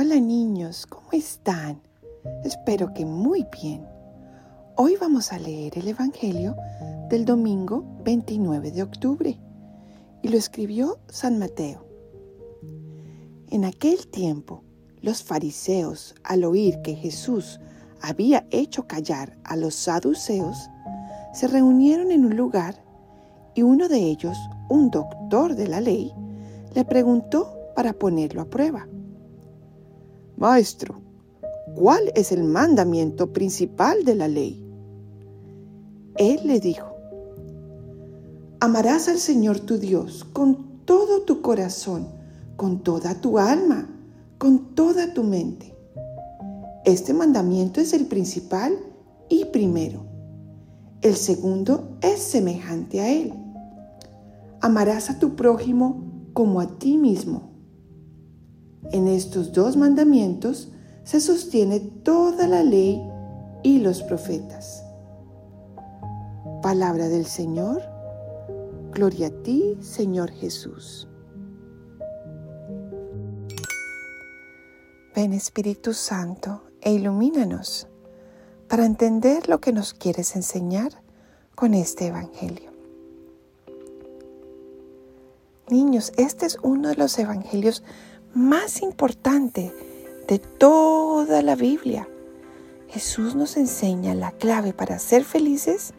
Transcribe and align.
Hola 0.00 0.20
niños, 0.20 0.86
¿cómo 0.86 1.08
están? 1.10 1.82
Espero 2.44 2.94
que 2.94 3.04
muy 3.04 3.44
bien. 3.60 3.84
Hoy 4.76 4.94
vamos 4.94 5.32
a 5.32 5.40
leer 5.40 5.76
el 5.76 5.88
Evangelio 5.88 6.54
del 7.10 7.24
domingo 7.24 7.84
29 8.04 8.70
de 8.70 8.84
octubre 8.84 9.40
y 10.22 10.28
lo 10.28 10.36
escribió 10.36 11.00
San 11.08 11.40
Mateo. 11.40 11.84
En 13.50 13.64
aquel 13.64 14.06
tiempo, 14.06 14.62
los 15.00 15.24
fariseos, 15.24 16.14
al 16.22 16.44
oír 16.44 16.80
que 16.82 16.94
Jesús 16.94 17.58
había 18.00 18.46
hecho 18.52 18.86
callar 18.86 19.36
a 19.42 19.56
los 19.56 19.74
saduceos, 19.74 20.70
se 21.34 21.48
reunieron 21.48 22.12
en 22.12 22.24
un 22.24 22.36
lugar 22.36 22.84
y 23.56 23.64
uno 23.64 23.88
de 23.88 23.98
ellos, 23.98 24.38
un 24.68 24.92
doctor 24.92 25.56
de 25.56 25.66
la 25.66 25.80
ley, 25.80 26.12
le 26.72 26.84
preguntó 26.84 27.52
para 27.74 27.94
ponerlo 27.94 28.42
a 28.42 28.48
prueba. 28.48 28.86
Maestro, 30.38 31.00
¿cuál 31.74 32.12
es 32.14 32.30
el 32.30 32.44
mandamiento 32.44 33.32
principal 33.32 34.04
de 34.04 34.14
la 34.14 34.28
ley? 34.28 34.64
Él 36.14 36.42
le 36.44 36.60
dijo, 36.60 36.86
amarás 38.60 39.08
al 39.08 39.18
Señor 39.18 39.58
tu 39.58 39.78
Dios 39.78 40.24
con 40.32 40.84
todo 40.84 41.22
tu 41.22 41.42
corazón, 41.42 42.06
con 42.54 42.84
toda 42.84 43.20
tu 43.20 43.40
alma, 43.40 43.88
con 44.38 44.76
toda 44.76 45.12
tu 45.12 45.24
mente. 45.24 45.74
Este 46.84 47.12
mandamiento 47.12 47.80
es 47.80 47.92
el 47.92 48.06
principal 48.06 48.78
y 49.28 49.46
primero. 49.46 50.04
El 51.00 51.16
segundo 51.16 51.98
es 52.00 52.22
semejante 52.22 53.00
a 53.00 53.10
él. 53.10 53.34
Amarás 54.60 55.10
a 55.10 55.18
tu 55.18 55.34
prójimo 55.34 56.30
como 56.32 56.60
a 56.60 56.78
ti 56.78 56.96
mismo. 56.96 57.57
En 58.92 59.06
estos 59.06 59.52
dos 59.52 59.76
mandamientos 59.76 60.68
se 61.04 61.20
sostiene 61.20 61.80
toda 61.80 62.46
la 62.46 62.62
ley 62.62 63.02
y 63.62 63.78
los 63.80 64.02
profetas. 64.02 64.84
Palabra 66.62 67.08
del 67.08 67.26
Señor. 67.26 67.82
Gloria 68.92 69.28
a 69.28 69.42
ti, 69.42 69.76
Señor 69.80 70.30
Jesús. 70.30 71.08
Ven 75.14 75.32
Espíritu 75.32 75.92
Santo 75.94 76.62
e 76.80 76.92
ilumínanos 76.92 77.88
para 78.68 78.86
entender 78.86 79.48
lo 79.48 79.60
que 79.60 79.72
nos 79.72 79.92
quieres 79.92 80.36
enseñar 80.36 80.92
con 81.54 81.74
este 81.74 82.06
Evangelio. 82.06 82.70
Niños, 85.68 86.12
este 86.16 86.46
es 86.46 86.58
uno 86.62 86.88
de 86.88 86.94
los 86.94 87.18
Evangelios 87.18 87.82
más 88.34 88.82
importante 88.82 89.72
de 90.26 90.38
toda 90.38 91.42
la 91.42 91.56
Biblia. 91.56 92.08
Jesús 92.88 93.34
nos 93.34 93.56
enseña 93.56 94.14
la 94.14 94.32
clave 94.32 94.72
para 94.72 94.98
ser 94.98 95.24
felices 95.24 95.92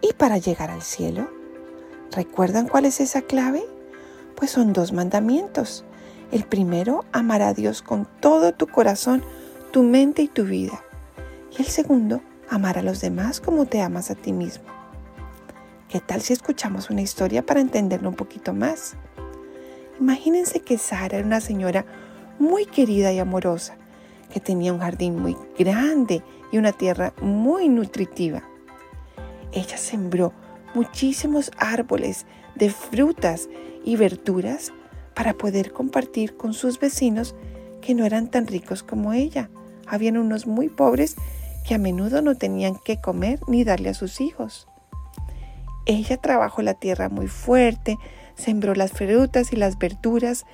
y 0.00 0.12
para 0.12 0.38
llegar 0.38 0.70
al 0.70 0.82
cielo. 0.82 1.28
¿Recuerdan 2.12 2.68
cuál 2.68 2.84
es 2.84 3.00
esa 3.00 3.22
clave? 3.22 3.64
Pues 4.36 4.50
son 4.50 4.72
dos 4.72 4.92
mandamientos. 4.92 5.84
El 6.30 6.44
primero, 6.44 7.04
amar 7.12 7.42
a 7.42 7.54
Dios 7.54 7.82
con 7.82 8.06
todo 8.20 8.52
tu 8.52 8.66
corazón, 8.66 9.22
tu 9.72 9.82
mente 9.82 10.22
y 10.22 10.28
tu 10.28 10.44
vida. 10.44 10.82
Y 11.56 11.62
el 11.62 11.68
segundo, 11.68 12.20
amar 12.48 12.78
a 12.78 12.82
los 12.82 13.00
demás 13.00 13.40
como 13.40 13.66
te 13.66 13.80
amas 13.80 14.10
a 14.10 14.14
ti 14.14 14.32
mismo. 14.32 14.64
¿Qué 15.88 16.00
tal 16.00 16.20
si 16.20 16.34
escuchamos 16.34 16.90
una 16.90 17.00
historia 17.00 17.44
para 17.44 17.60
entenderlo 17.60 18.10
un 18.10 18.14
poquito 18.14 18.52
más? 18.52 18.94
Imagínense 20.00 20.60
que 20.60 20.78
Sara 20.78 21.18
era 21.18 21.26
una 21.26 21.40
señora 21.40 21.84
muy 22.38 22.66
querida 22.66 23.12
y 23.12 23.18
amorosa, 23.18 23.76
que 24.32 24.40
tenía 24.40 24.72
un 24.72 24.80
jardín 24.80 25.20
muy 25.20 25.36
grande 25.58 26.22
y 26.52 26.58
una 26.58 26.72
tierra 26.72 27.12
muy 27.20 27.68
nutritiva. 27.68 28.42
Ella 29.52 29.76
sembró 29.76 30.32
muchísimos 30.74 31.50
árboles 31.56 32.26
de 32.54 32.70
frutas 32.70 33.48
y 33.84 33.96
verduras 33.96 34.72
para 35.14 35.32
poder 35.32 35.72
compartir 35.72 36.36
con 36.36 36.54
sus 36.54 36.78
vecinos 36.78 37.34
que 37.80 37.94
no 37.94 38.04
eran 38.04 38.28
tan 38.28 38.46
ricos 38.46 38.82
como 38.82 39.12
ella. 39.12 39.50
Habían 39.86 40.16
unos 40.16 40.46
muy 40.46 40.68
pobres 40.68 41.16
que 41.66 41.74
a 41.74 41.78
menudo 41.78 42.22
no 42.22 42.36
tenían 42.36 42.76
que 42.76 43.00
comer 43.00 43.40
ni 43.48 43.64
darle 43.64 43.88
a 43.88 43.94
sus 43.94 44.20
hijos. 44.20 44.68
Ella 45.86 46.18
trabajó 46.18 46.62
la 46.62 46.74
tierra 46.74 47.08
muy 47.08 47.28
fuerte, 47.28 47.96
Sembró 48.38 48.74
las 48.74 48.92
frutas 48.92 49.52
y 49.52 49.56
las 49.56 49.78
verduras, 49.78 50.46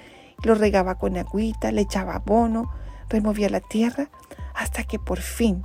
lo 0.43 0.55
regaba 0.55 0.97
con 0.97 1.17
agüita, 1.17 1.71
le 1.71 1.83
echaba 1.83 2.17
abono, 2.17 2.73
removía 3.09 3.49
la 3.51 3.61
tierra, 3.61 4.11
hasta 4.55 4.85
que 4.85 4.99
por 4.99 5.21
fin 5.21 5.63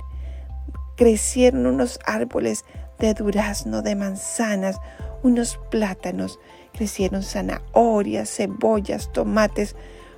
crecieron 0.96 1.66
unos 1.66 1.98
árboles 2.04 2.64
de 2.98 3.14
durazno, 3.14 3.80
de 3.80 3.96
manzanas, 3.96 4.76
unos 5.22 5.58
plátanos, 5.70 6.38
crecieron 6.72 7.22
zanahorias, 7.22 8.28
cebollas, 8.30 9.10
tomates, 9.12 9.76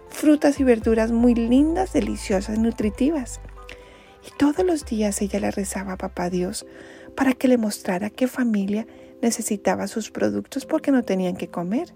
frutas 0.08 0.58
y 0.58 0.64
verduras 0.64 1.12
muy 1.12 1.34
lindas, 1.34 1.92
deliciosas, 1.92 2.58
nutritivas. 2.58 3.40
Y 4.26 4.36
todos 4.36 4.64
los 4.64 4.84
días 4.84 5.22
ella 5.22 5.40
le 5.40 5.50
rezaba 5.50 5.92
a 5.92 5.98
Papá 5.98 6.30
Dios 6.30 6.66
para 7.16 7.32
que 7.32 7.48
le 7.48 7.58
mostrara 7.58 8.10
qué 8.10 8.26
familia 8.26 8.86
necesitaba 9.22 9.86
sus 9.86 10.10
productos 10.10 10.66
porque 10.66 10.90
no 10.90 11.02
tenían 11.02 11.36
que 11.36 11.48
comer. 11.48 11.94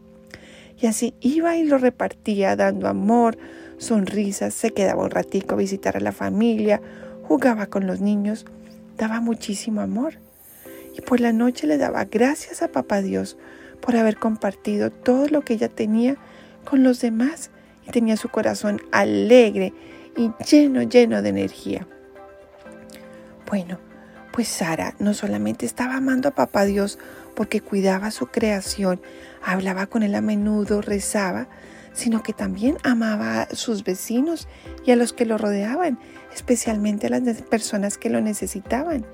Y 0.80 0.86
así 0.86 1.14
iba 1.20 1.56
y 1.56 1.64
lo 1.64 1.78
repartía 1.78 2.56
dando 2.56 2.88
amor, 2.88 3.36
sonrisas, 3.78 4.54
se 4.54 4.70
quedaba 4.70 5.04
un 5.04 5.10
ratico 5.10 5.54
a 5.54 5.58
visitar 5.58 5.96
a 5.96 6.00
la 6.00 6.12
familia, 6.12 6.80
jugaba 7.22 7.66
con 7.66 7.86
los 7.86 8.00
niños, 8.00 8.46
daba 8.96 9.20
muchísimo 9.20 9.80
amor. 9.80 10.14
Y 10.96 11.02
por 11.02 11.20
la 11.20 11.32
noche 11.32 11.66
le 11.66 11.76
daba 11.76 12.04
gracias 12.04 12.62
a 12.62 12.68
Papá 12.68 13.02
Dios 13.02 13.36
por 13.80 13.96
haber 13.96 14.16
compartido 14.16 14.90
todo 14.90 15.28
lo 15.28 15.42
que 15.42 15.54
ella 15.54 15.68
tenía 15.68 16.16
con 16.64 16.82
los 16.82 17.00
demás 17.00 17.50
y 17.86 17.90
tenía 17.90 18.16
su 18.16 18.28
corazón 18.28 18.80
alegre 18.92 19.72
y 20.16 20.30
lleno, 20.50 20.82
lleno 20.82 21.22
de 21.22 21.28
energía. 21.28 21.86
Bueno, 23.46 23.78
pues 24.36 24.48
Sara 24.48 24.94
no 24.98 25.14
solamente 25.14 25.64
estaba 25.64 25.96
amando 25.96 26.28
a 26.28 26.34
Papá 26.34 26.66
Dios 26.66 26.98
porque 27.34 27.62
cuidaba 27.62 28.10
su 28.10 28.26
creación, 28.26 29.00
hablaba 29.42 29.86
con 29.86 30.02
él 30.02 30.14
a 30.14 30.20
menudo, 30.20 30.82
rezaba, 30.82 31.48
sino 31.94 32.22
que 32.22 32.34
también 32.34 32.76
amaba 32.84 33.40
a 33.40 33.54
sus 33.54 33.82
vecinos 33.82 34.46
y 34.84 34.90
a 34.90 34.96
los 34.96 35.14
que 35.14 35.24
lo 35.24 35.38
rodeaban, 35.38 35.98
especialmente 36.34 37.06
a 37.06 37.18
las 37.18 37.40
personas 37.40 37.96
que 37.96 38.10
lo 38.10 38.20
necesitaban. 38.20 39.06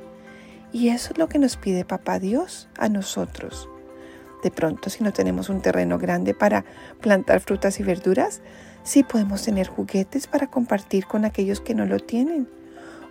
Y 0.72 0.88
eso 0.88 1.12
es 1.12 1.18
lo 1.18 1.28
que 1.28 1.38
nos 1.38 1.56
pide 1.56 1.84
Papá 1.84 2.18
Dios 2.18 2.68
a 2.76 2.88
nosotros. 2.88 3.68
De 4.42 4.50
pronto, 4.50 4.90
si 4.90 5.04
no 5.04 5.12
tenemos 5.12 5.50
un 5.50 5.62
terreno 5.62 5.98
grande 5.98 6.34
para 6.34 6.64
plantar 7.00 7.38
frutas 7.38 7.78
y 7.78 7.84
verduras, 7.84 8.40
sí 8.82 9.04
podemos 9.04 9.44
tener 9.44 9.68
juguetes 9.68 10.26
para 10.26 10.48
compartir 10.48 11.06
con 11.06 11.24
aquellos 11.24 11.60
que 11.60 11.76
no 11.76 11.86
lo 11.86 12.00
tienen 12.00 12.48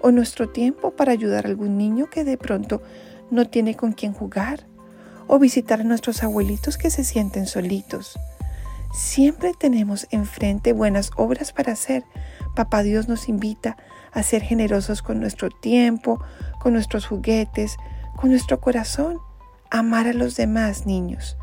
o 0.02 0.12
nuestro 0.12 0.50
tiempo 0.50 0.92
para 0.92 1.12
ayudar 1.12 1.46
a 1.46 1.50
algún 1.50 1.78
niño 1.78 2.10
que 2.10 2.24
de 2.24 2.38
pronto 2.38 2.82
no 3.30 3.48
tiene 3.48 3.76
con 3.76 3.94
quién 3.94 4.14
jugar 4.14 4.66
o 5.28 5.40
visitar 5.40 5.82
a 5.82 5.86
nuestros 5.86 6.24
abuelitos 6.24 6.78
que 6.78 6.90
se 6.90 7.04
sienten 7.04 7.48
solitos. 7.48 8.20
Siempre 8.94 9.54
tenemos 9.58 10.08
enfrente 10.12 10.74
buenas 10.74 11.12
obras 11.16 11.54
para 11.54 11.72
hacer. 11.72 12.04
Papá 12.56 12.84
Dios 12.84 13.08
nos 13.08 13.30
invita 13.30 13.78
a 14.12 14.22
ser 14.22 14.42
generosos 14.42 15.02
con 15.02 15.22
nuestro 15.22 15.50
tiempo, 15.50 16.22
con 16.60 16.74
nuestros 16.74 17.06
juguetes, 17.06 17.78
con 18.18 18.32
nuestro 18.32 18.60
corazón. 18.60 19.20
Amar 19.70 20.08
a 20.08 20.14
los 20.14 20.36
demás 20.36 20.86
niños. 20.86 21.38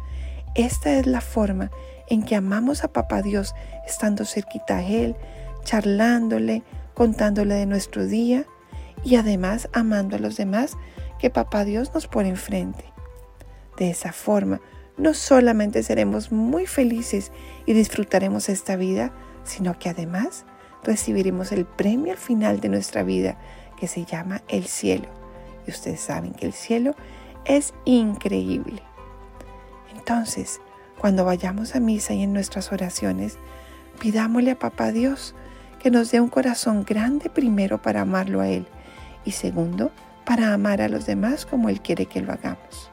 Esta 0.55 0.93
es 0.99 1.07
la 1.07 1.23
forma 1.23 1.71
en 2.09 2.23
que 2.23 2.37
amamos 2.37 2.85
a 2.85 2.93
Papá 2.93 3.23
Dios 3.23 3.55
estando 3.87 4.27
cerquita 4.27 4.79
a 4.79 4.83
Él, 4.83 5.17
charlándole, 5.65 6.63
contándole 6.95 7.55
de 7.55 7.67
nuestro 7.67 8.07
día 8.07 8.47
y 9.05 9.17
además 9.17 9.69
amando 9.73 10.17
a 10.17 10.19
los 10.19 10.37
demás 10.37 10.77
que 11.19 11.31
Papá 11.31 11.65
Dios 11.65 11.93
nos 11.95 12.07
pone 12.07 12.29
enfrente. 12.29 12.85
De 13.77 13.91
esa 13.91 14.13
forma, 14.13 14.61
no 14.97 15.15
solamente 15.15 15.83
seremos 15.83 16.33
muy 16.33 16.67
felices 16.67 17.31
y 17.67 17.73
disfrutaremos 17.73 18.49
esta 18.49 18.77
vida, 18.77 19.13
sino 19.45 19.79
que 19.79 19.89
además 19.89 20.45
recibiremos 20.83 21.53
el 21.53 21.65
premio 21.65 22.13
al 22.13 22.19
final 22.19 22.61
de 22.61 22.69
nuestra 22.69 23.03
vida, 23.03 23.39
que 23.79 23.87
se 23.87 24.05
llama 24.05 24.43
el 24.49 24.67
cielo. 24.67 25.09
Y 25.67 25.71
ustedes 25.71 26.01
saben 26.01 26.33
que 26.33 26.47
el 26.47 26.53
cielo 26.53 26.95
es 27.45 27.75
increíble. 27.85 28.83
Entonces, 29.95 30.61
cuando 30.99 31.25
vayamos 31.25 31.77
a 31.77 31.81
misa 31.81 32.15
y 32.15 32.23
en 32.23 32.33
nuestras 32.33 32.73
oraciones, 32.73 33.39
pidámosle 34.01 34.53
a 34.53 34.59
Papá 34.59 34.91
Dios 34.91 35.35
que 35.89 35.93
nos 35.93 36.11
dé 36.11 36.21
un 36.21 36.29
corazón 36.29 36.85
grande 36.85 37.31
primero 37.31 37.81
para 37.81 38.03
amarlo 38.03 38.43
a 38.43 38.49
Él 38.49 38.67
y 39.25 39.31
segundo, 39.31 39.91
para 40.27 40.53
amar 40.53 40.83
a 40.83 40.89
los 40.91 41.07
demás 41.07 41.47
como 41.47 41.71
Él 41.71 41.81
quiere 41.81 42.05
que 42.05 42.21
lo 42.21 42.31
hagamos. 42.31 42.91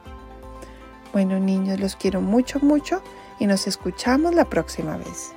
Bueno 1.12 1.38
niños, 1.38 1.78
los 1.78 1.94
quiero 1.94 2.22
mucho, 2.22 2.58
mucho 2.60 3.02
y 3.38 3.44
nos 3.46 3.66
escuchamos 3.66 4.34
la 4.34 4.46
próxima 4.46 4.96
vez. 4.96 5.34